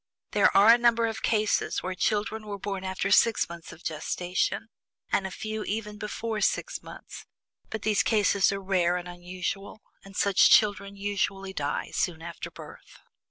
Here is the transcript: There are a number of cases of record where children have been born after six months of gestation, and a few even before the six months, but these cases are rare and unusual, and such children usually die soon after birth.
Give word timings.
There 0.31 0.57
are 0.57 0.69
a 0.73 0.79
number 0.79 1.05
of 1.05 1.21
cases 1.21 1.77
of 1.77 1.83
record 1.83 1.83
where 1.85 1.93
children 1.93 2.41
have 2.41 2.49
been 2.49 2.57
born 2.57 2.83
after 2.83 3.11
six 3.11 3.47
months 3.47 3.71
of 3.71 3.83
gestation, 3.83 4.69
and 5.11 5.27
a 5.27 5.29
few 5.29 5.63
even 5.65 5.99
before 5.99 6.39
the 6.39 6.41
six 6.41 6.81
months, 6.81 7.27
but 7.69 7.83
these 7.83 8.01
cases 8.01 8.51
are 8.51 8.59
rare 8.59 8.97
and 8.97 9.07
unusual, 9.07 9.83
and 10.03 10.15
such 10.17 10.49
children 10.49 10.95
usually 10.95 11.53
die 11.53 11.91
soon 11.91 12.23
after 12.23 12.49
birth. 12.49 12.97